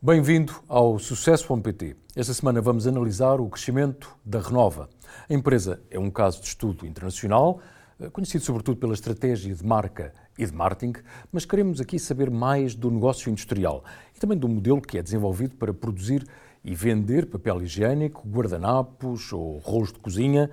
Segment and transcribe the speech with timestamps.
[0.00, 1.96] Bem-vindo ao Sucesso.pt.
[2.14, 4.88] Esta semana vamos analisar o crescimento da Renova.
[5.28, 7.58] A empresa é um caso de estudo internacional,
[7.98, 12.76] eh, conhecido sobretudo pela estratégia de marca e de marketing, mas queremos aqui saber mais
[12.76, 13.82] do negócio industrial
[14.16, 16.24] e também do modelo que é desenvolvido para produzir
[16.64, 20.48] e vender papel higiênico, guardanapos ou rolos de cozinha,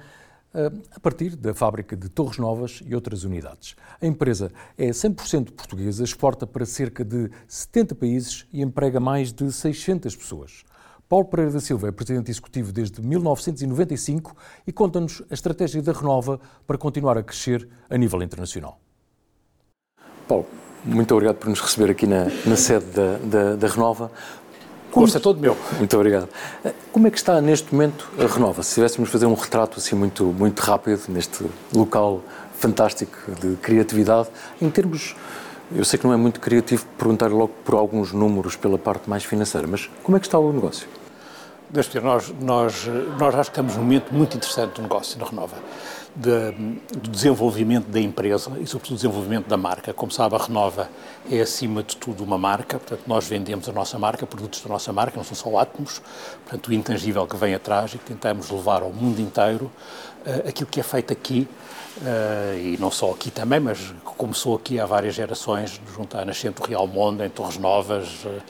[0.96, 3.76] a partir da fábrica de Torres Novas e outras unidades.
[4.02, 9.52] A empresa é 100% portuguesa, exporta para cerca de 70 países e emprega mais de
[9.52, 10.64] 600 pessoas.
[11.08, 16.40] Paulo Pereira da Silva é presidente executivo desde 1995 e conta-nos a estratégia da Renova
[16.66, 18.80] para continuar a crescer a nível internacional.
[20.28, 20.48] Paulo,
[20.84, 24.12] muito obrigado por nos receber aqui na, na sede da, da, da Renova.
[24.95, 25.58] Gosto é todo meu.
[25.77, 26.30] Muito obrigado.
[26.91, 28.63] Como é que está neste momento a Renova?
[28.63, 32.22] Se tivéssemos fazer um retrato assim muito, muito rápido neste local
[32.58, 34.30] fantástico de criatividade,
[34.62, 35.13] em termos,
[35.76, 39.25] eu sei que não é muito criativo perguntar logo por alguns números pela parte mais
[39.25, 40.88] financeira, mas como é que está o negócio?
[41.76, 42.86] Deixa nós, nós,
[43.20, 45.58] nós já estamos num momento muito interessante do negócio na Renova
[46.16, 46.52] de,
[46.98, 49.94] do desenvolvimento da empresa e, sobretudo, do desenvolvimento da marca.
[49.94, 50.90] Como sabe, a Renova
[51.30, 54.94] é, acima de tudo, uma marca, portanto, nós vendemos a nossa marca, produtos da nossa
[54.94, 56.02] marca, não são só átomos,
[56.45, 59.70] portanto, o intangível que vem atrás e que tentamos levar ao mundo inteiro
[60.26, 61.45] uh, aquilo que é feito aqui,
[61.98, 66.62] uh, e não só aqui também, mas começou aqui há várias gerações, junto à nascente
[66.62, 68.42] do Real Monde, em Torres Novas, uh,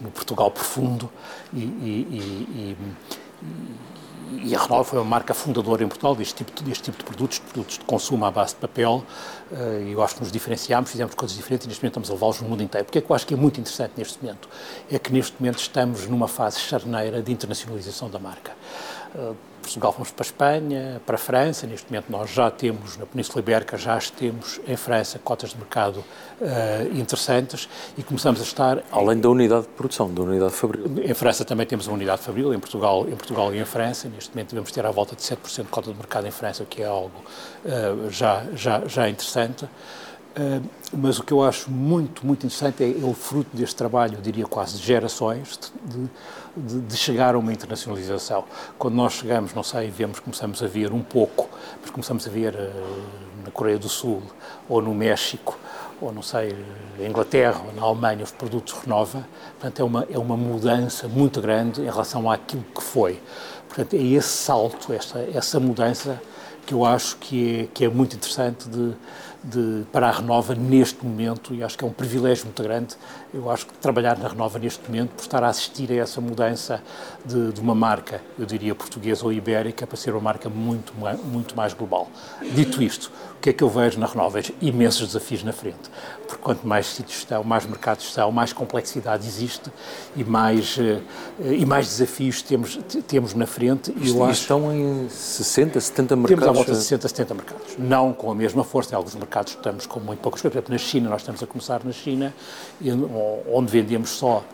[0.00, 1.10] no Portugal profundo,
[1.52, 2.76] e, e, e,
[4.44, 7.38] e a Renova foi uma marca fundadora em Portugal deste tipo, deste tipo de produtos,
[7.38, 9.04] de produtos de consumo à base de papel,
[9.52, 12.12] eh, e eu acho que nos diferenciámos, fizemos coisas diferentes e neste momento estamos a
[12.14, 12.84] levá-los no mundo inteiro.
[12.84, 14.48] Porque é que eu acho que é muito interessante neste momento?
[14.90, 18.52] É que neste momento estamos numa fase charneira de internacionalização da marca.
[19.62, 23.40] Portugal fomos para a Espanha, para a França, neste momento nós já temos, na Península
[23.40, 25.98] Ibérica, já temos em França cotas de mercado
[26.40, 28.82] uh, interessantes e começamos a estar...
[28.90, 30.84] Além da unidade de produção, da unidade fabril.
[31.02, 34.34] Em França também temos uma unidade fabril, em Portugal, em Portugal e em França, neste
[34.34, 36.82] momento devemos ter à volta de 7% de cota de mercado em França, o que
[36.82, 37.22] é algo
[37.64, 39.64] uh, já, já, já interessante.
[39.64, 44.14] Uh, mas o que eu acho muito, muito interessante é, é, o fruto deste trabalho,
[44.14, 46.10] eu diria quase de gerações, de, de,
[46.56, 48.44] de, chegar a uma internacionalização.
[48.78, 51.48] Quando nós chegamos, não sei, vemos, começamos a ver um pouco,
[51.80, 54.22] mas começamos a ver uh, na Coreia do Sul,
[54.68, 55.58] ou no México,
[56.00, 56.56] ou não sei,
[56.98, 59.26] na Inglaterra, ou na Alemanha, os produtos Renova.
[59.58, 63.20] Portanto, é uma, é uma mudança muito grande em relação àquilo que foi.
[63.68, 66.20] Portanto, é esse salto, essa, essa mudança
[66.66, 68.92] que eu acho que é, que é muito interessante de
[69.44, 72.94] de, para a Renova neste momento, e acho que é um privilégio muito grande,
[73.32, 76.82] eu acho que trabalhar na Renova neste momento, por estar a assistir a essa mudança
[77.24, 80.92] de, de uma marca, eu diria portuguesa ou ibérica, para ser uma marca muito,
[81.24, 82.08] muito mais global.
[82.54, 83.10] Dito isto,
[83.42, 84.40] que é que eu vejo na Renova?
[84.40, 85.90] Vejo imensos desafios na frente,
[86.28, 89.70] porque quanto mais sítios estão, mais mercados estão, mais complexidade existe
[90.14, 91.00] e mais, eh,
[91.40, 93.92] e mais desafios temos, temos na frente.
[93.96, 96.28] E eu acho, estão em 60, 70 mercados?
[96.28, 97.76] Temos à volta de 60, 70 mercados.
[97.76, 100.52] Não com a mesma força em alguns mercados estamos com muito poucas coisas.
[100.52, 102.32] Por exemplo, na China, nós estamos a começar na China,
[103.52, 104.44] onde vendemos só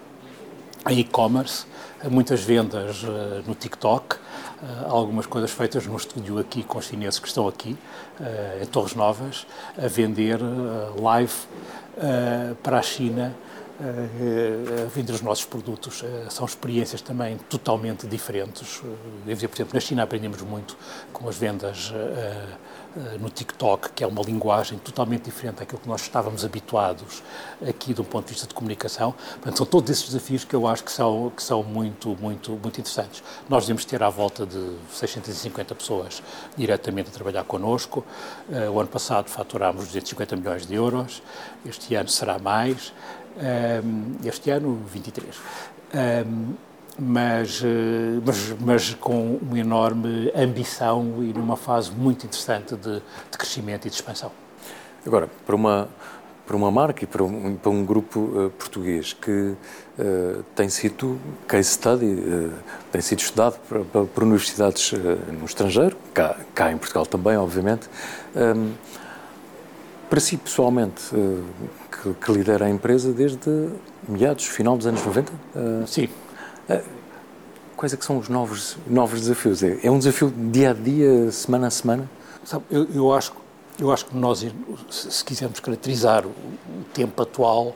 [0.89, 1.67] em e-commerce,
[2.11, 4.17] muitas vendas uh, no TikTok,
[4.87, 7.77] algumas coisas feitas no estúdio aqui com os chineses que estão aqui,
[8.21, 9.47] uh, em Torres Novas,
[9.77, 10.39] a vender
[11.01, 11.33] live
[12.63, 13.35] para a China
[13.81, 16.05] a vender os nossos produtos.
[16.31, 18.81] São experiências também totalmente diferentes.
[19.25, 20.77] Devo dizer, por exemplo, na China aprendemos muito
[21.13, 21.93] com as vendas
[23.21, 27.23] no TikTok, que é uma linguagem totalmente diferente daquilo que nós estávamos habituados
[27.67, 29.15] aqui do ponto de vista de comunicação.
[29.33, 32.81] Portanto, são todos esses desafios que eu acho que são, que são muito, muito, muito
[32.81, 33.23] interessantes.
[33.49, 36.23] Nós devemos ter à volta de 650 pessoas
[36.57, 38.05] diretamente a trabalhar connosco.
[38.49, 41.23] Uh, o ano passado faturámos 250 milhões de euros,
[41.65, 42.93] este ano será mais,
[43.85, 45.37] um, este ano 23.
[46.99, 52.95] Mas, eh, mas, mas, com uma enorme ambição e numa fase muito interessante de,
[53.31, 54.33] de crescimento e de expansão.
[55.07, 55.89] Agora, para uma,
[56.49, 61.21] para uma marca e para um, para um grupo uh, português que uh, tem sido
[61.47, 62.53] case study, uh,
[62.91, 64.93] tem sido estudado por, por universidades
[65.39, 67.89] no estrangeiro, cá, cá, em Portugal também, obviamente,
[68.35, 68.73] um, ehm,
[70.09, 73.69] para si pessoalmente, que, que, lidera a empresa desde
[74.09, 75.31] meados, final dos anos 90?
[75.87, 76.09] Sim.
[77.79, 79.63] Eh, quais é que são os novos, novos desafios?
[79.63, 82.11] É, é um desafio dia a dia, semana a semana?
[82.45, 83.33] Sabe, eu, eu, acho,
[83.79, 84.45] eu acho que nós,
[84.91, 87.75] se quisermos caracterizar o, o tempo atual,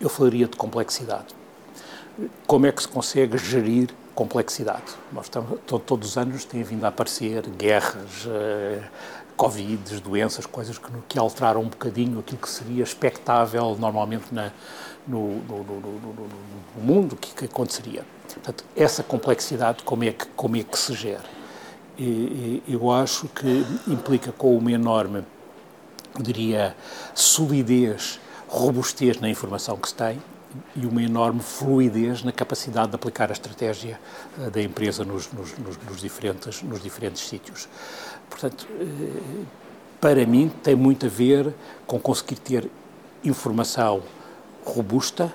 [0.00, 1.36] eu falaria de complexidade.
[2.46, 4.94] Como é que se consegue gerir complexidade?
[5.12, 8.82] Nós estamos, todos os anos têm vindo a aparecer guerras, uh,
[9.38, 14.50] Covid, doenças, coisas que, que, alteraram um bocadinho aquilo que seria expectável normalmente na,
[15.06, 15.80] no, no, no,
[16.76, 18.04] no, mundo, que, que aconteceria.
[18.26, 21.24] Portanto, essa complexidade, como é que, como é que se gera?
[21.96, 25.24] E, eu acho que implica com uma enorme,
[26.18, 26.74] diria,
[27.14, 28.18] solidez,
[28.48, 30.20] robustez na informação que se tem,
[30.74, 34.00] e uma enorme fluidez na capacidade de aplicar a estratégia
[34.38, 37.68] uh, da empresa nos, nos, nos, diferentes, nos diferentes sítios.
[38.28, 39.46] Portanto, uh,
[40.00, 41.52] para mim, tem muito a ver
[41.86, 42.70] com conseguir ter
[43.24, 44.02] informação
[44.64, 45.32] robusta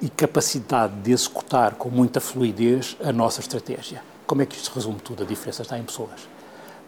[0.00, 4.02] e capacidade de executar com muita fluidez a nossa estratégia.
[4.26, 5.24] Como é que isto resume tudo?
[5.24, 6.28] A diferença está em pessoas.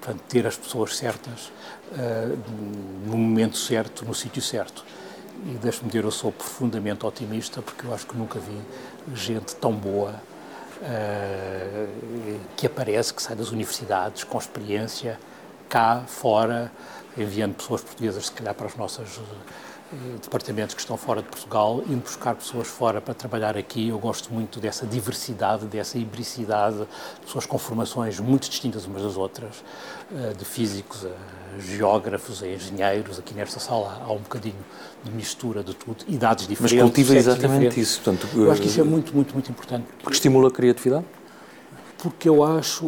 [0.01, 1.51] Portanto, ter as pessoas certas
[1.93, 2.39] uh,
[3.07, 4.85] no momento certo, no sítio certo
[5.47, 8.59] e deixe-me dizer, eu sou profundamente otimista porque eu acho que nunca vi
[9.15, 10.15] gente tão boa
[10.83, 15.19] uh, que aparece, que sai das universidades com experiência
[15.71, 16.71] cá, fora,
[17.17, 19.21] enviando pessoas portuguesas, se calhar, para as nossas
[20.23, 23.89] departamentos que estão fora de Portugal, indo buscar pessoas fora para trabalhar aqui.
[23.89, 26.87] Eu gosto muito dessa diversidade, dessa hibricidade,
[27.25, 29.65] pessoas com formações muito distintas umas das outras,
[30.15, 33.19] eh, de físicos a geógrafos, a engenheiros.
[33.19, 34.65] Aqui nesta sala há um bocadinho
[35.03, 36.77] de mistura de tudo, idades diferentes.
[36.77, 37.79] Mas cultiva exatamente diferentes.
[37.79, 38.01] isso.
[38.01, 39.87] Portanto, eu acho que isso é muito, muito, muito importante.
[40.03, 41.05] Porque estimula a criatividade?
[42.03, 42.87] Porque eu acho,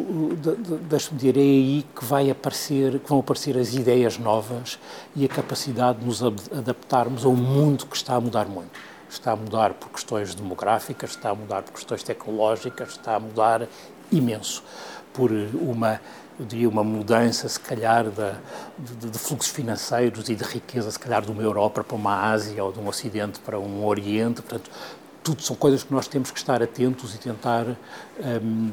[0.88, 4.79] deixe-me dizer, é aí que, vai aparecer, que vão aparecer as ideias novas
[5.14, 8.70] e a capacidade de nos adaptarmos a um mundo que está a mudar muito.
[9.11, 13.69] Está a mudar por questões demográficas, está a mudar por questões tecnológicas, está a mudar
[14.11, 14.62] imenso
[15.12, 16.00] por uma,
[16.41, 21.20] eu diria, uma mudança, se calhar, de, de, fluxos financeiros e de riqueza, se calhar,
[21.20, 24.41] de uma Europa para uma Ásia ou de um Ocidente para um Oriente.
[24.41, 24.70] Portanto,
[25.23, 27.67] tudo são coisas que nós temos que estar atentos e tentar
[28.19, 28.70] um,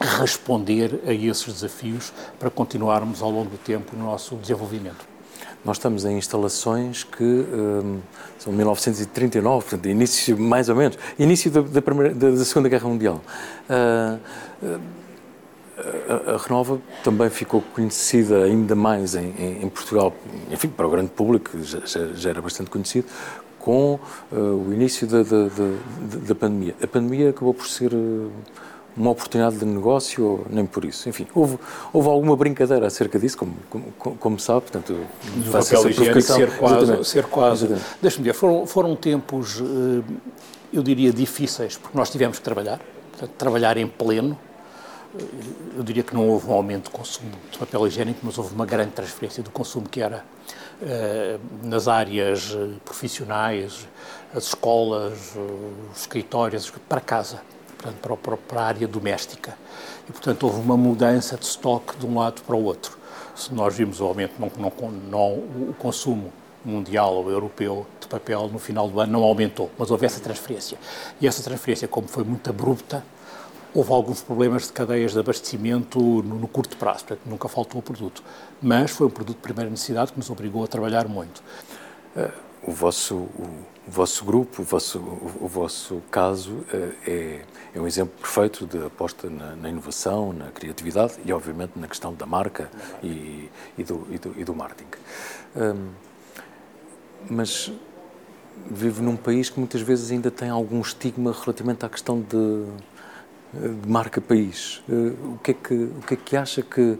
[0.00, 5.10] responder a esses desafios para continuarmos ao longo do tempo no nosso desenvolvimento.
[5.62, 8.00] Nós estamos em instalações que um,
[8.38, 12.88] são 1939, portanto, início, mais ou menos, início da, da, primeira, da, da Segunda Guerra
[12.88, 13.20] Mundial.
[13.68, 14.18] Uh,
[14.66, 14.80] uh,
[16.08, 20.14] a, a Renova também ficou conhecida ainda mais em, em, em, Portugal,
[20.50, 21.80] enfim, para o grande público, já,
[22.14, 23.06] já era bastante conhecido,
[23.58, 24.00] com
[24.32, 26.74] uh, o início da, da, da, da, pandemia.
[26.82, 27.92] A pandemia acabou por ser
[28.96, 31.08] uma oportunidade de negócio, ou nem por isso.
[31.08, 31.58] Enfim, houve,
[31.92, 35.06] houve alguma brincadeira acerca disso, como, como, como sabe, portanto,
[35.36, 37.04] do papel higiênico ser quase.
[37.04, 37.66] Ser quase.
[38.00, 40.02] Deixa-me dizer, foram, foram tempos, eh,
[40.72, 42.80] eu diria, difíceis, porque nós tivemos que trabalhar,
[43.12, 44.38] portanto, trabalhar em pleno.
[45.18, 45.24] Eh,
[45.76, 48.66] eu diria que não houve um aumento de consumo de papel higiênico, mas houve uma
[48.66, 50.24] grande transferência do consumo que era
[50.82, 53.88] eh, nas áreas profissionais,
[54.34, 55.36] as escolas,
[55.92, 57.40] os escritórios, para casa
[57.80, 59.56] portanto, para, para a área doméstica.
[60.08, 62.98] E, portanto, houve uma mudança de estoque de um lado para o outro.
[63.34, 65.32] Se nós vimos o aumento, não, não, não,
[65.70, 66.32] o consumo
[66.64, 70.76] mundial ou europeu de papel no final do ano não aumentou, mas houve essa transferência.
[71.20, 73.02] E essa transferência, como foi muito abrupta,
[73.74, 77.82] houve alguns problemas de cadeias de abastecimento no, no curto prazo, portanto, nunca faltou o
[77.82, 78.22] produto.
[78.60, 81.42] Mas foi um produto de primeira necessidade que nos obrigou a trabalhar muito.
[82.14, 82.30] Uh,
[82.62, 83.48] o vosso, o,
[83.90, 87.40] o vosso grupo, o vosso, o, o vosso caso uh, é
[87.74, 92.12] é um exemplo perfeito de aposta na, na, inovação, na criatividade e, obviamente, na questão
[92.14, 92.68] da marca
[93.02, 93.48] e,
[93.78, 94.88] e, do, e, do, e do, marketing.
[95.56, 95.88] Um,
[97.28, 97.72] mas
[98.68, 102.64] vive num país que muitas vezes ainda tem algum estigma relativamente à questão de,
[103.52, 104.82] de marca-país.
[104.88, 106.98] Uh, o, que é que, o que é que acha que,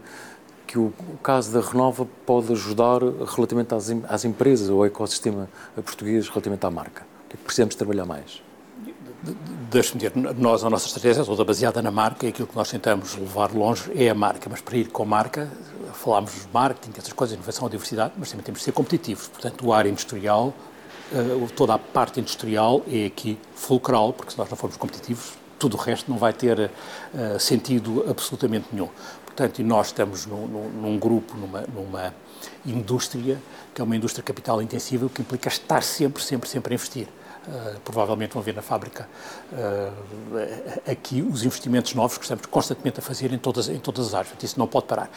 [0.71, 3.01] que o, o, caso da Renova pode ajudar
[3.35, 7.03] relativamente às, às empresas ou ao ecossistema português relativamente à marca?
[7.25, 8.41] O que é que precisamos trabalhar mais?
[9.69, 12.69] deixe-me dizer, nós, a nossa estratégia é toda baseada na marca e aquilo que nós
[12.69, 15.47] tentamos levar longe é a marca, mas para ir com a marca,
[15.93, 19.27] falámos de marketing, essas coisas, inovação, diversidade, mas também temos de ser competitivos.
[19.27, 20.51] Portanto, o área industrial,
[21.13, 25.77] eh, toda a parte industrial é aqui fulcral, porque se nós não formos competitivos, tudo
[25.77, 28.89] o resto não vai ter uh, sentido absolutamente nenhum.
[29.31, 32.13] Portanto, e nós estamos num, num grupo, numa, numa
[32.65, 33.37] indústria,
[33.73, 37.07] que é uma indústria capital intensiva, o que implica estar sempre, sempre, sempre a investir.
[37.47, 39.09] Uh, provavelmente vão ver na fábrica
[39.51, 44.13] uh, aqui os investimentos novos que estamos constantemente a fazer em todas, em todas as
[44.13, 44.27] áreas.
[44.27, 45.09] Portanto, isso não pode parar.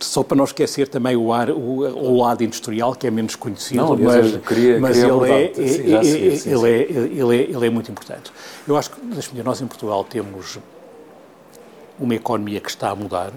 [0.00, 3.80] Só para não esquecer também o, ar, o, o lado industrial, que é menos conhecido,
[3.80, 7.42] não, mas, queria, mas queria ele, é, sim, sim, ele, sim, ele, é, ele, é,
[7.50, 8.32] ele é muito importante.
[8.66, 10.58] Eu acho que, deixa-me dizer, nós em Portugal temos
[12.02, 13.32] uma economia que está a mudar,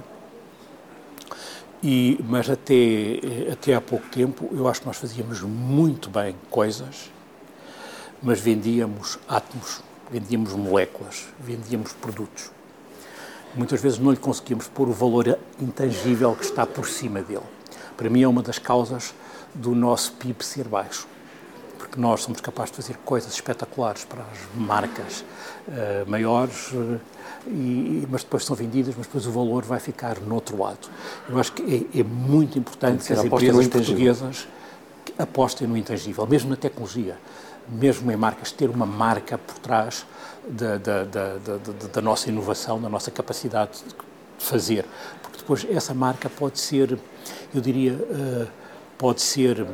[1.83, 3.19] e, mas até,
[3.51, 7.15] até há pouco tempo eu acho que nós fazíamos muito bem coisas
[8.25, 12.49] mas vendíamos átomos, vendíamos moléculas, vendíamos produtos.
[13.53, 17.43] Muitas vezes não lhe conseguíamos pôr o valor intangível que está por cima dele.
[17.95, 19.13] para mim é uma das causas
[19.53, 21.07] do nosso PIB ser baixo.
[21.95, 25.23] Porque nós somos capazes de fazer coisas espetaculares para as marcas
[25.67, 26.99] uh, maiores, uh,
[27.47, 30.89] e, mas depois são vendidas, mas depois o valor vai ficar no outro lado.
[31.29, 34.47] Eu acho que é, é muito importante que as empresas portuguesas
[35.17, 37.17] apostem no intangível, mesmo na tecnologia,
[37.69, 40.05] mesmo em marcas, ter uma marca por trás
[40.47, 41.37] da, da, da,
[41.93, 43.95] da nossa inovação, da nossa capacidade de
[44.37, 44.85] fazer.
[45.21, 46.99] Porque depois essa marca pode ser,
[47.53, 48.47] eu diria, uh,
[48.97, 49.65] pode ser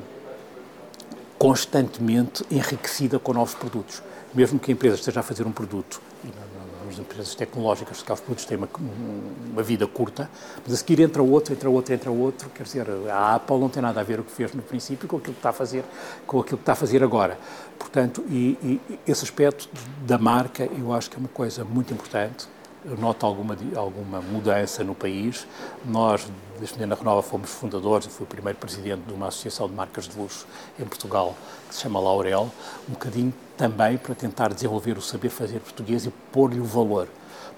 [1.41, 4.03] constantemente enriquecida com novos produtos.
[4.31, 5.99] Mesmo que a empresa esteja a fazer um produto
[6.87, 8.67] as empresas tecnológicas, os produtos têm uma,
[9.49, 10.29] uma, vida curta,
[10.61, 13.81] mas a seguir entra outro, entra outro, entra outro, quer dizer, a Apple não tem
[13.81, 15.85] nada a ver o que fez no princípio com aquilo que está a fazer,
[16.27, 17.39] com aquilo que está a fazer agora.
[17.79, 19.69] Portanto, e, e esse aspecto
[20.05, 22.45] da marca, eu acho que é uma coisa muito importante,
[22.83, 25.47] eu noto alguma, alguma mudança no país.
[25.85, 26.27] Nós,
[26.61, 30.07] desde Menina Renova, fomos fundadores, eu fui o primeiro presidente de uma associação de marcas
[30.07, 30.45] de luxo
[30.79, 31.35] em Portugal,
[31.67, 32.51] que se chama Laurel,
[32.87, 37.07] um bocadinho também para tentar desenvolver o saber fazer português e pôr-lhe o valor.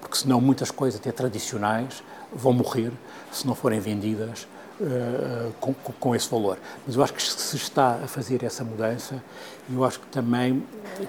[0.00, 2.92] Porque senão muitas coisas, até tradicionais, vão morrer
[3.30, 4.48] se não forem vendidas
[4.80, 6.58] uh, com, com, esse valor.
[6.86, 9.22] Mas eu acho que se está a fazer essa mudança,
[9.72, 10.62] eu acho que também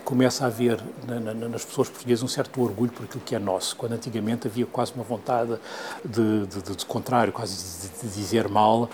[0.03, 3.39] começa a haver na, na, nas pessoas portuguesas um certo orgulho por aquilo que é
[3.39, 5.57] nosso, quando antigamente havia quase uma vontade
[6.03, 8.89] de, de, de, de contrário, quase de, dizer mal,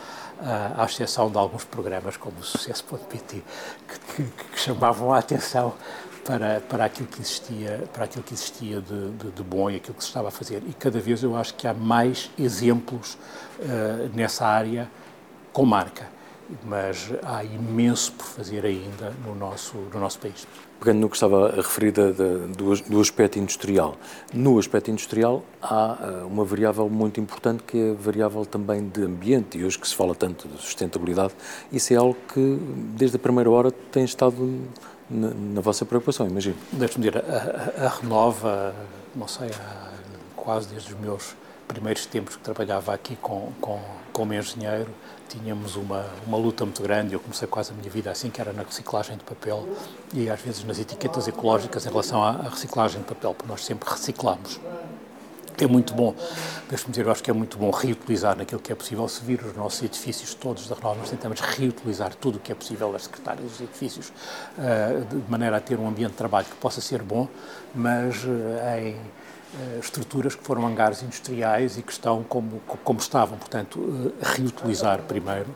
[0.76, 3.44] à exceção de alguns programas como o Sucesso.pt,
[3.88, 5.74] que, que, que, chamavam a atenção
[6.26, 9.96] para, para aquilo que existia, para aquilo que existia de, de, de, bom e aquilo
[9.96, 10.62] que se estava a fazer.
[10.68, 13.18] E cada vez eu acho que há mais exemplos
[13.60, 14.90] uh, nessa área
[15.52, 16.08] com marca,
[16.66, 20.48] mas há imenso por fazer ainda no nosso, no nosso país.
[20.80, 22.48] Pegando no que estava a referir do,
[22.88, 23.98] do, aspecto industrial,
[24.34, 29.04] no aspecto industrial há uh, uma variável muito importante que é a variável também de
[29.04, 31.34] ambiente, e hoje que se fala tanto de sustentabilidade,
[31.72, 32.60] isso é algo que
[32.96, 34.60] desde a primeira hora tem estado
[35.12, 36.56] na, vossa preocupação, imagino.
[36.72, 38.74] Deixe-me dizer, a, a, a, Renova,
[39.16, 39.52] não sei,
[40.36, 41.36] quase desde os meus
[41.68, 43.80] primeiros tempos que trabalhava aqui com, com,
[44.12, 44.90] como engenheiro,
[45.28, 47.14] tínhamos uma, uma luta muito grande.
[47.14, 49.68] Eu comecei quase a minha vida assim, que era na reciclagem de papel
[50.14, 53.64] e às vezes nas etiquetas ecológicas em relação à, à reciclagem de papel, porque nós
[53.64, 54.60] sempre reciclamos
[55.60, 56.16] é muito bom,
[56.70, 59.08] deixe-me dizer, eu acho que é muito bom reutilizar naquilo que é possível.
[59.08, 62.56] Se vir os nossos edifícios todos da Renova, nós tentamos reutilizar tudo o que é
[62.56, 64.10] possível as secretárias dos edifícios,
[64.58, 67.28] uh, de maneira a ter um ambiente de trabalho que possa ser bom,
[67.76, 68.28] mas uh,
[68.80, 73.38] em uh, estruturas que foram hangares industriais e que estão como, como estavam.
[73.38, 75.54] Portanto, reutilizar primeiro.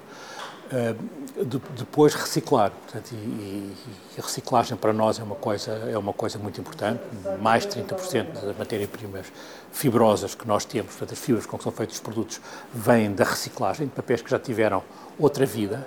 [0.70, 2.72] De, depois reciclar.
[2.72, 3.76] Portanto, e, e,
[4.18, 7.02] a reciclagem para nós é uma coisa, é uma coisa muito importante.
[7.42, 9.28] Mais de 30% das matérias-primas
[9.72, 12.42] fibrosas que nós temos, portanto, as fibras com que são feitos os produtos,
[12.74, 14.82] vêm da reciclagem, de papéis que já tiveram
[15.20, 15.86] outra vida.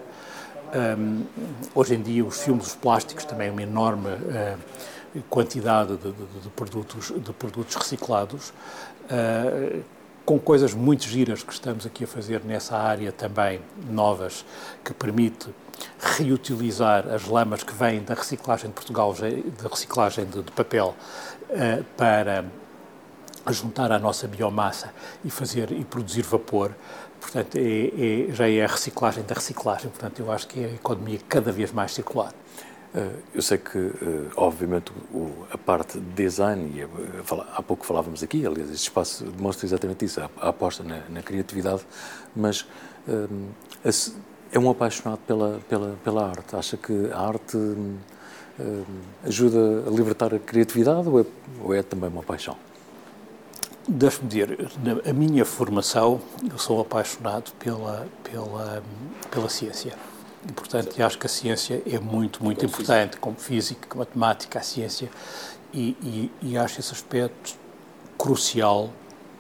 [0.75, 1.25] Um,
[1.75, 6.49] hoje em dia, os filmes, os plásticos, também uma enorme uh, quantidade de, de, de,
[6.51, 8.53] produtos, de produtos reciclados.
[9.11, 9.83] Uh,
[10.29, 14.45] com coisas muito giras que estamos aqui a fazer nessa área também, novas,
[14.85, 15.49] que permite
[15.99, 20.95] reutilizar as lamas que vêm da reciclagem de Portugal, da reciclagem de, de papel,
[21.49, 22.45] uh, para
[23.49, 24.93] juntar à nossa biomassa
[25.25, 26.73] e fazer e produzir vapor.
[27.19, 29.89] Portanto, é, é, já é a reciclagem da reciclagem.
[29.89, 32.35] Portanto, eu acho que é a economia cada vez mais circular.
[32.95, 34.93] Eh, eu sei que, eh, obviamente,
[35.53, 36.89] a parte de design, e
[37.55, 41.83] há pouco falávamos aqui, aliás, este espaço demonstra exatamente isso, a aposta na, na criatividade,
[42.35, 42.67] mas
[43.07, 43.91] eh,
[44.53, 46.57] é um apaixonado pela, pela, pela arte.
[46.57, 47.59] Acha que a arte
[49.25, 51.27] ajuda a libertar a criatividade ou é,
[51.63, 52.57] ou é também uma paixão?
[53.87, 54.71] Deixe-me dizer,
[55.09, 58.83] a minha formação, eu sou apaixonado pela, pela,
[59.31, 59.95] pela ciência
[60.47, 63.21] e, portanto, acho que a ciência é muito, muito como importante, física.
[63.21, 65.11] como física, como matemática, a ciência,
[65.73, 67.55] e, e, e, acho esse aspecto
[68.17, 68.91] crucial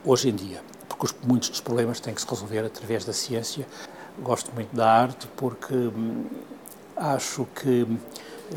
[0.04, 3.66] hoje em dia, porque os, muitos dos problemas têm que se resolver através da ciência.
[4.20, 6.26] Gosto muito da arte porque hum,
[6.96, 7.86] acho que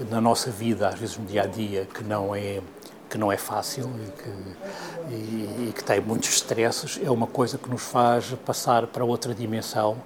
[0.09, 2.61] na nossa vida, às vezes no dia a dia, que não é
[3.11, 7.57] que não é fácil e que, e, e que tem muitos estresses, é uma coisa
[7.57, 9.97] que nos faz passar para outra dimensão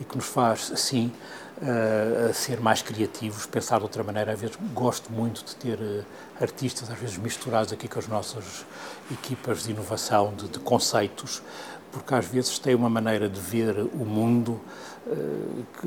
[0.00, 1.12] e que nos faz, sim,
[1.58, 4.32] uh, ser mais criativos, pensar de outra maneira.
[4.32, 6.04] Às vezes gosto muito de ter uh,
[6.40, 8.64] artistas, às vezes misturados aqui com as nossas
[9.12, 11.42] equipas de inovação, de, de conceitos,
[11.92, 14.58] porque às vezes têm uma maneira de ver o mundo
[15.06, 15.86] uh, que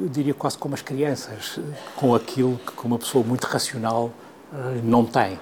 [0.00, 1.58] eu diria quase como as crianças,
[1.96, 4.12] com aquilo que uma pessoa muito racional
[4.82, 5.38] não tem.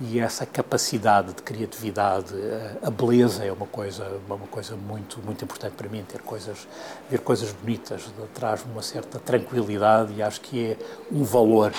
[0.00, 5.44] E essa capacidade de criatividade, eh, a beleza é uma coisa, uma coisa muito, muito
[5.44, 6.66] importante para mim, ter coisas,
[7.10, 10.76] ver coisas bonitas, traz-me uma certa tranquilidade e acho que é
[11.10, 11.72] um valor.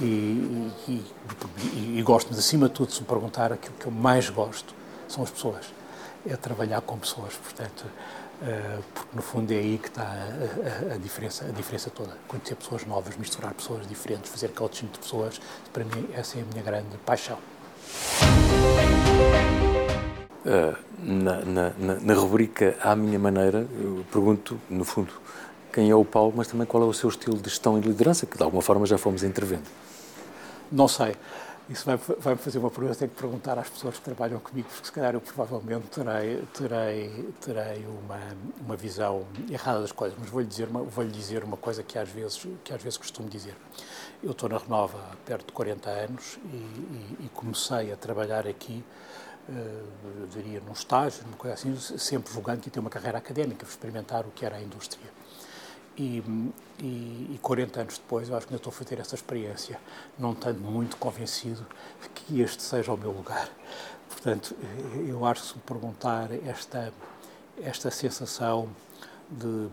[0.00, 1.04] E, e,
[1.72, 4.74] e, e gosto, acima de tudo, se me perguntar, aquilo que eu mais gosto
[5.08, 5.66] são as pessoas,
[6.28, 7.86] é trabalhar com pessoas, portanto,
[8.94, 12.16] porque no fundo é aí que está a, a, a, diferença, a diferença toda.
[12.28, 15.40] Conhecer pessoas novas, misturar pessoas diferentes, fazer coaching de pessoas,
[15.72, 17.38] para mim essa é a minha grande paixão.
[20.44, 25.12] Uh, na, na, na, na rubrica À Minha Maneira, eu pergunto, no fundo,
[25.72, 28.26] quem é o Paulo, mas também qual é o seu estilo de gestão e liderança,
[28.26, 29.64] que de alguma forma já fomos intervendo.
[30.70, 31.16] Não sei.
[31.68, 34.86] Isso vai, vai fazer uma pergunta, tenho que perguntar às pessoas que trabalham comigo, porque
[34.86, 38.20] se calhar eu provavelmente terei, terei, terei uma,
[38.64, 42.08] uma visão errada das coisas, mas vou-lhe dizer, uma, vou dizer uma coisa que às,
[42.08, 43.56] vezes, que às vezes costumo dizer.
[44.22, 48.46] Eu estou na Renova há perto de 40 anos e, e, e comecei a trabalhar
[48.46, 48.84] aqui,
[49.48, 49.52] uh,
[50.20, 53.66] eu diria, num estágio, numa coisa assim, sempre julgando que ia ter uma carreira académica,
[53.66, 55.15] experimentar o que era a indústria.
[55.98, 56.22] E,
[56.78, 59.80] e, e 40 anos depois, eu acho que ainda estou a fazer essa experiência,
[60.18, 61.66] não estando muito convencido
[62.02, 63.48] de que este seja o meu lugar.
[64.08, 64.54] Portanto,
[65.08, 66.92] eu acho que se me perguntar esta,
[67.62, 68.68] esta sensação
[69.30, 69.68] de,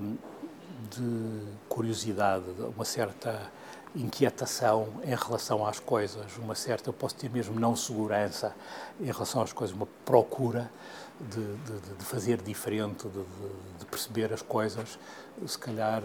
[0.96, 3.52] de curiosidade, uma certa
[3.96, 8.56] inquietação em relação às coisas, uma certa, eu posso ter mesmo não segurança
[9.00, 10.72] em relação às coisas, uma procura
[11.20, 13.24] de, de, de fazer diferente, de,
[13.80, 14.98] de, perceber as coisas,
[15.46, 16.02] se calhar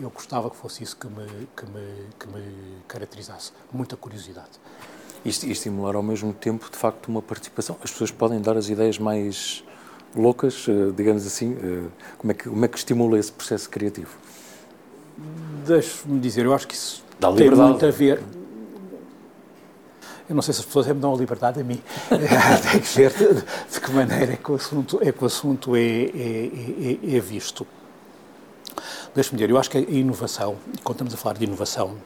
[0.00, 3.52] eu gostava que fosse isso que me, que me, que me caracterizasse.
[3.72, 4.50] Muita curiosidade.
[5.24, 7.76] E, estimular ao mesmo tempo, de facto, uma participação.
[7.82, 9.64] As pessoas podem dar as ideias mais
[10.14, 11.56] loucas, eh, digamos assim.
[11.62, 14.16] Eh, como é que, como é que estimula esse processo criativo?
[15.64, 18.20] Deixe-me dizer, eu acho que isso Dá tem muito a ver.
[20.28, 21.80] Eu não sei se as pessoas me dão a liberdade a mim.
[22.10, 25.76] tem que ver de, de, que maneira é que o assunto é, que o assunto
[25.76, 27.64] é, é, é, é visto.
[29.14, 31.96] Deixa-me dizer, eu acho que a inovação, quando estamos a falar de inovação,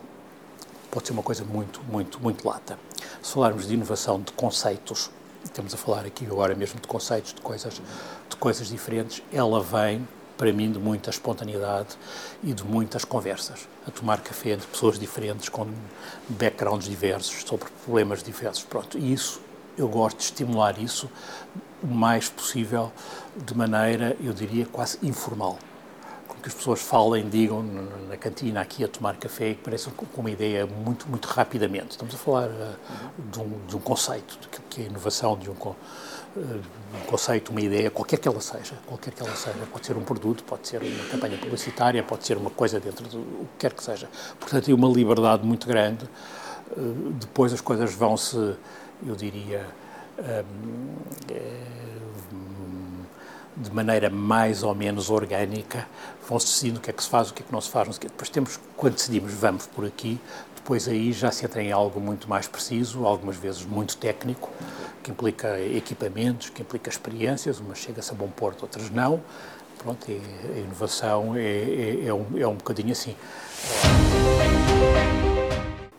[0.91, 2.79] pode ser uma coisa muito, muito, muito lata.
[3.23, 5.11] Se falarmos de inovação de conceitos,
[5.43, 7.81] estamos a falar aqui agora mesmo de conceitos, de coisas,
[8.29, 11.97] de coisas diferentes, ela vem para mim, de muita espontaneidade
[12.45, 13.67] e de muitas conversas.
[13.87, 15.69] A tomar café entre pessoas diferentes, com
[16.29, 18.65] backgrounds diversos, sobre problemas diversos.
[18.65, 19.41] Pronto, e isso,
[19.79, 21.09] eu gosto de estimular isso
[21.83, 22.91] o mais possível,
[23.37, 25.59] de maneira, eu diria, quase informal.
[26.47, 27.61] Que as pessoas falem, digam
[28.09, 31.91] na cantina aqui a tomar café, que pareçam com uma ideia muito, muito rapidamente.
[31.91, 32.77] Estamos a falar uh,
[33.19, 37.91] de, um, de um conceito, de que é inovação de um um conceito, uma ideia,
[37.91, 41.05] qualquer que ela seja, qualquer que ela seja, pode ser um produto, pode ser uma
[41.07, 44.09] campanha publicitária, pode ser uma coisa dentro do o que quer que seja.
[44.39, 46.09] Portanto, tem uma liberdade muito grande.
[46.71, 46.81] Eh,
[47.19, 48.55] depois as coisas vão se,
[49.05, 49.67] eu diria,
[50.19, 50.45] eh,
[53.57, 55.87] de maneira mais ou menos orgânica,
[56.29, 57.99] vão-se decidindo o que é que se faz, o que é que não se faz.
[57.99, 60.21] Depois temos, quando decidimos vamos por aqui,
[60.55, 64.51] depois aí já se entra em algo muito mais preciso, algumas vezes muito técnico,
[65.03, 69.23] que implica equipamentos, que implica experiências, umas chega-se a bom porto, outras não.
[69.79, 73.15] Pronto, a inovação é, é, é, um, é um bocadinho assim.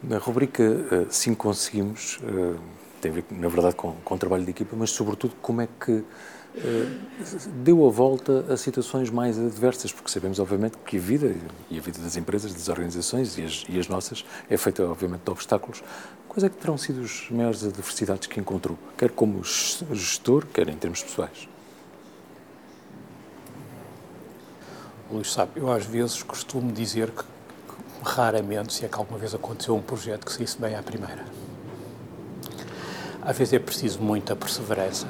[0.04, 0.64] Na rubrica
[1.10, 2.60] Sim Conseguimos, uh,
[3.00, 5.68] tem a ver, na verdade, com, com o trabalho de equipa, mas, sobretudo, como é
[5.80, 6.04] que eh,
[7.64, 11.36] deu a volta a situações mais adversas, porque sabemos, obviamente, que a vida,
[11.70, 15.22] e a vida das empresas, das organizações e as, e as nossas, é feita, obviamente,
[15.24, 15.84] de obstáculos.
[16.28, 20.76] Quais é que terão sido as maiores adversidades que encontrou, quer como gestor, quer em
[20.76, 21.48] termos pessoais?
[25.10, 29.34] Luís sabe, eu às vezes costumo dizer que, que raramente, se é que alguma vez
[29.34, 31.26] aconteceu um projeto que saísse bem à primeira.
[33.22, 35.08] Às vezes é preciso muita perseverança,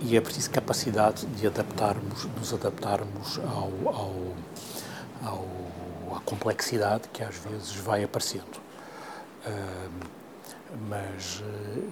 [0.00, 4.14] e é preciso capacidade de adaptarmos, nos adaptarmos ao, ao,
[5.24, 8.60] ao, à complexidade que às vezes vai aparecendo.
[9.46, 9.90] Uh,
[10.88, 11.88] mas uh,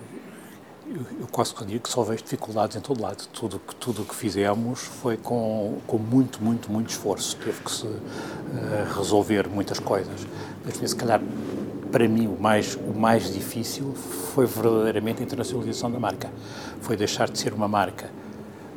[0.89, 3.27] eu, eu quase que digo que só vejo dificuldades em todo lado.
[3.33, 7.37] Tudo que tudo que fizemos foi com, com muito, muito, muito esforço.
[7.37, 8.01] Teve que se uh,
[8.97, 10.27] resolver muitas coisas.
[10.65, 11.21] Mas, se calhar,
[11.97, 16.31] para mim, o mais, o mais difícil foi verdadeiramente a internacionalização da marca.
[16.83, 18.11] Foi deixar de ser uma marca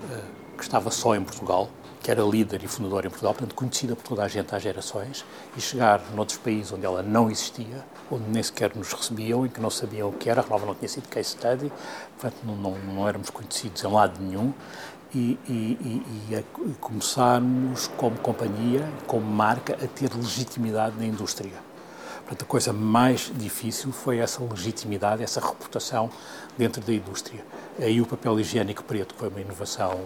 [0.05, 1.69] uh, que estava só em Portugal,
[2.01, 5.25] que era líder e fundadora em Portugal, portanto, conhecida por toda a gente há gerações,
[5.57, 9.59] e chegar noutros países onde ela não existia, onde nem sequer nos recebiam e que
[9.59, 11.69] não sabiam o que era, a Renova não tinha sido case study,
[12.17, 14.53] portanto, não, não, não éramos conhecidos em lado nenhum,
[15.13, 21.67] e, e, e, e, começarmos como companhia, como marca, a ter legitimidade na indústria
[22.29, 26.11] Portanto, a coisa mais difícil foi essa legitimidade, essa reputação
[26.55, 27.43] dentro da indústria.
[27.79, 29.99] Aí o papel higiênico preto foi uma inovação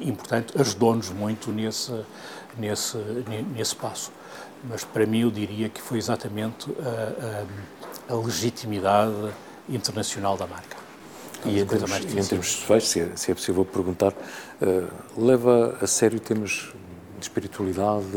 [0.00, 2.04] importante, ajudou-nos muito nesse,
[2.58, 2.98] nesse,
[3.54, 4.10] nesse passo.
[4.68, 9.32] Mas para mim eu diria que foi exatamente a, a, a legitimidade
[9.68, 10.76] internacional da marca.
[11.44, 15.86] E em termos, em termos pessoais, se é, se é possível perguntar, uh, leva a
[15.86, 16.72] sério temas
[17.18, 18.16] de espiritualidade,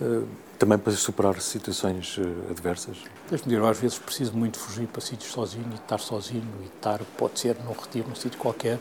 [0.00, 0.26] uh,
[0.60, 2.98] também para superar situações uh, adversas?
[3.30, 7.00] Deixe-me dizer, às vezes preciso muito fugir para sítios sozinho e estar sozinho e estar,
[7.16, 8.78] pode ser num retiro, num sítio qualquer,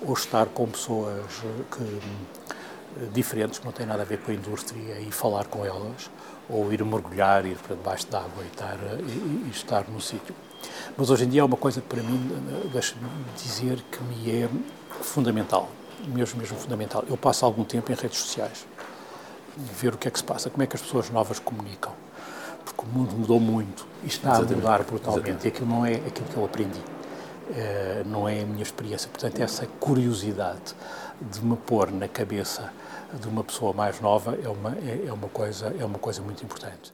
[0.00, 1.26] ou estar com pessoas
[1.72, 1.82] que,
[3.02, 6.08] eh, diferentes, que não têm nada a ver com a indústria e falar com elas,
[6.48, 10.32] ou ir mergulhar, ir para debaixo d'água e estar, e, e estar no sítio.
[10.96, 14.30] Mas hoje em dia há uma coisa que para mim, eh, deixa-me dizer, que me
[14.30, 14.48] é
[15.02, 15.68] fundamental,
[16.06, 17.04] mesmo, mesmo fundamental.
[17.08, 18.64] Eu passo algum tempo em redes sociais
[19.58, 21.92] ver o que é que se passa, como é que as pessoas novas comunicam.
[22.64, 24.52] Porque o mundo mudou muito e está Exatamente.
[24.52, 25.28] a mudar brutalmente.
[25.28, 25.44] Exatamente.
[25.44, 26.78] E aquilo não é aquilo que eu aprendi.
[26.78, 29.08] Uh, não é a minha experiência.
[29.08, 30.74] Portanto, essa curiosidade
[31.20, 32.70] de me pôr na cabeça
[33.20, 36.44] de uma pessoa mais nova é uma, é, é uma, coisa, é uma coisa muito
[36.44, 36.92] importante.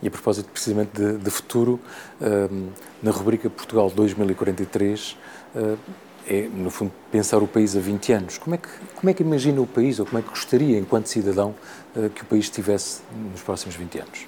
[0.00, 1.80] E a propósito precisamente de, de futuro,
[2.20, 5.16] uh, na rubrica Portugal 2043,
[5.54, 5.78] uh,
[6.26, 8.38] é, no fundo, pensar o país a 20 anos.
[8.38, 11.06] Como é que, como é que imagina o país, ou como é que gostaria, enquanto
[11.06, 11.54] cidadão,
[11.96, 14.26] eh, que o país estivesse nos próximos 20 anos?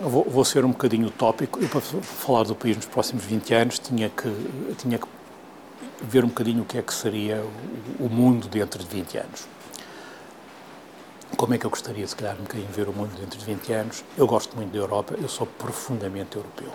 [0.00, 1.58] Vou, vou, ser um bocadinho utópico.
[1.60, 4.30] Eu, para falar do país nos próximos 20 anos, tinha que,
[4.76, 5.06] tinha que
[6.00, 7.42] ver um bocadinho o que é que seria
[7.98, 9.46] o, o mundo dentro de 20 anos.
[11.36, 13.72] Como é que eu gostaria, se calhar, um bocadinho ver o mundo dentro de 20
[13.72, 14.04] anos?
[14.16, 16.72] Eu gosto muito da Europa, eu sou profundamente europeu.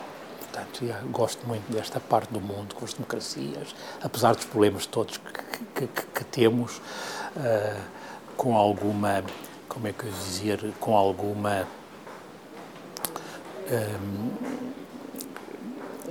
[0.53, 5.87] Portanto, gosto muito desta parte do mundo, com as democracias, apesar dos problemas todos que,
[5.87, 7.81] que, que, temos, uh,
[8.37, 9.23] com alguma,
[9.67, 11.67] como é que eu dizer, com alguma
[13.67, 14.29] um,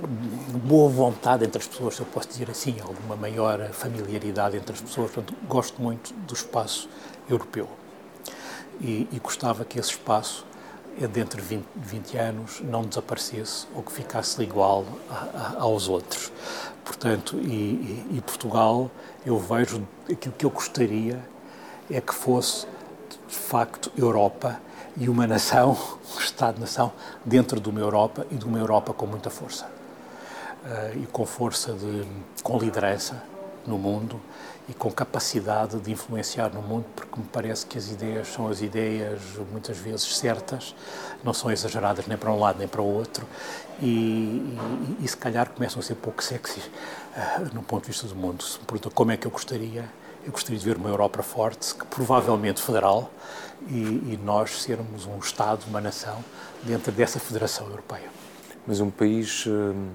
[0.03, 4.73] eh, boa vontade entre as pessoas, se eu posso dizer assim, alguma maior familiaridade entre
[4.73, 5.09] as pessoas.
[5.11, 6.89] Portanto, gosto muito do espaço
[7.29, 7.69] europeu
[8.81, 10.45] e, e gostava que esse espaço
[11.11, 16.31] dentro de 20, 20, anos não desaparecesse ou que ficasse igual a, a, aos outros.
[16.85, 18.91] Portanto, e, e, e, Portugal,
[19.25, 21.19] eu vejo aquilo que eu gostaria
[21.89, 22.67] é que fosse
[23.27, 24.59] de facto Europa
[24.95, 25.71] e uma nação,
[26.15, 26.91] um Estado-nação
[27.25, 29.65] dentro de uma Europa e de uma Europa com muita força.
[30.63, 32.07] Uh, e com força de,
[32.41, 33.21] com liderança
[33.65, 34.19] no mundo
[34.67, 38.61] e com capacidade de influenciar no mundo, porque me parece que as ideias são as
[38.61, 39.19] ideias
[39.51, 40.73] muitas vezes certas,
[41.23, 43.27] não são exageradas nem para um lado nem para o outro,
[43.81, 48.07] e, e, e se calhar começam a ser pouco sexy uh, no ponto de vista
[48.07, 48.41] do mundo.
[48.41, 49.89] Se me perguntam como é que eu gostaria,
[50.25, 53.11] eu gostaria de ver uma Europa forte, que provavelmente federal,
[53.67, 56.23] e, e nós sermos um Estado, uma nação,
[56.63, 58.09] dentro dessa Federação Europeia.
[58.65, 59.89] Mas um país, hum,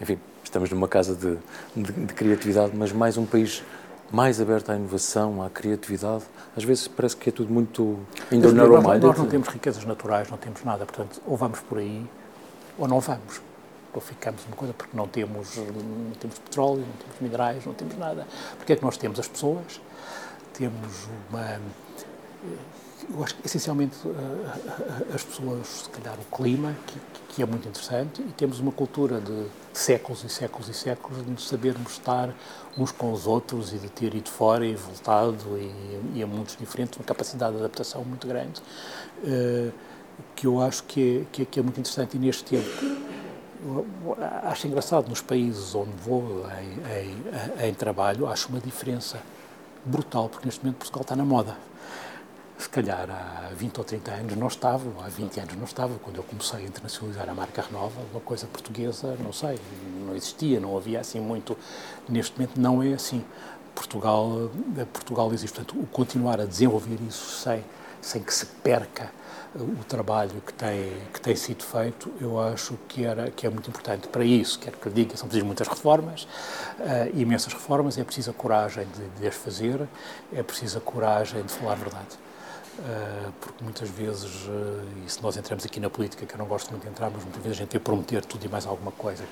[0.00, 1.36] enfim, estamos numa casa de,
[1.74, 3.62] de, de criatividade, mas mais um país
[4.10, 6.24] mais aberto à inovação, à criatividade.
[6.54, 7.98] Às vezes parece que é tudo muito
[8.30, 12.06] ainda nós, nós não temos riquezas naturais, não temos nada, portanto, ou vamos por aí
[12.78, 13.40] ou não vamos.
[13.94, 17.96] Ou ficamos uma coisa porque não temos, não temos petróleo, não temos minerais, não temos
[17.98, 18.26] nada.
[18.56, 19.80] Porque é que nós temos as pessoas,
[20.54, 21.60] temos uma
[23.10, 27.46] eu acho que essencialmente eh, eh, as pessoas, se calhar o clima, que, que é
[27.46, 32.34] muito interessante, e temos uma cultura de séculos e séculos e séculos de sabermos estar
[32.76, 36.56] uns com os outros e de ter ido fora e voltado e, e a mundos
[36.56, 38.60] diferentes, uma capacidade de adaptação muito grande,
[39.24, 39.72] uh,
[40.36, 42.16] que eu acho que é, que é, que, é, muito interessante.
[42.16, 42.68] E neste tempo,
[44.44, 49.18] acho engraçado, nos países onde vou em, em, em trabalho, acho uma diferença
[49.84, 51.56] brutal, porque neste momento Portugal está na moda
[52.62, 56.16] se calhar há 20 ou 30 anos não estava, há 20 anos não estava, quando
[56.16, 59.58] eu comecei a internacionalizar a marca Renova, uma coisa portuguesa, não sei,
[60.06, 61.58] não existia, não havia assim muito.
[62.08, 63.24] Neste momento não é assim.
[63.74, 65.56] Portugal, eh, Portugal existe.
[65.56, 67.64] Portanto, o continuar a desenvolver isso sem,
[68.00, 69.10] sem que se perca
[69.56, 73.50] eh, o trabalho que tem, que tem sido feito, eu acho que, era, que é
[73.50, 74.06] muito importante.
[74.06, 76.28] Para isso, quero que lhe diga, são precisas muitas reformas,
[76.78, 79.88] uh, imensas reformas, é preciso a coragem de, de as fazer,
[80.32, 82.18] é preciso a coragem de falar a verdade.
[82.78, 86.46] Uh, porque muitas vezes, uh, e se nós entramos aqui na política, que eu não
[86.46, 88.90] gosto muito de entrar, mas muitas vezes a gente tem prometer tudo e mais alguma
[88.92, 89.24] coisa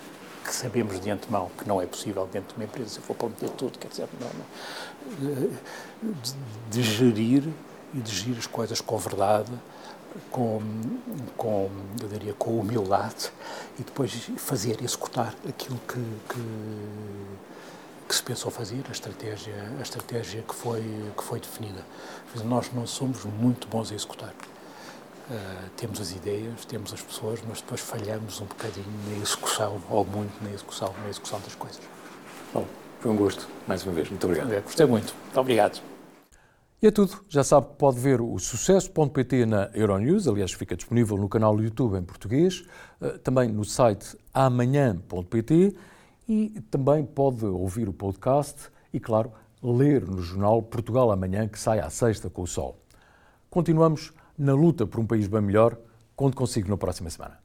[0.45, 3.49] que sabemos de antemão que não é possível dentro de uma empresa, se for prometer
[3.51, 5.43] tudo, quer dizer, não, não.
[5.43, 5.59] Uh,
[6.23, 6.35] de,
[6.71, 7.49] de, gerir
[7.95, 9.51] e de gerir as coisas com verdade,
[10.31, 10.61] com,
[11.37, 11.71] com,
[12.03, 13.33] eu diria, com humildade
[13.79, 15.95] e depois fazer, executar aquilo que,
[16.29, 16.41] que
[18.11, 20.83] que se pensou fazer, a estratégia, a estratégia que, foi,
[21.17, 21.81] que foi definida.
[22.45, 24.31] Nós não somos muito bons a executar.
[24.31, 30.05] Uh, temos as ideias, temos as pessoas, mas depois falhamos um bocadinho na execução, ou
[30.05, 31.81] muito na execução, na execução das coisas.
[32.53, 32.67] Bom,
[32.99, 34.11] foi um gosto, mais uma vez.
[34.11, 34.53] Muito obrigado.
[34.53, 35.15] É, gostei muito.
[35.27, 35.81] Muito obrigado.
[36.83, 37.13] E é tudo.
[37.29, 41.63] Já sabe que pode ver o sucesso.pt na Euronews, aliás, fica disponível no canal do
[41.63, 42.65] YouTube em português,
[43.01, 45.77] uh, também no site amanhã.pt
[46.31, 51.81] e também pode ouvir o podcast e, claro, ler no jornal Portugal Amanhã, que sai
[51.81, 52.79] à sexta com o sol.
[53.51, 55.77] Continuamos na luta por um país bem melhor.
[56.15, 57.40] Conto consigo na próxima semana.